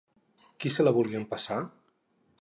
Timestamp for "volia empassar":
0.97-1.61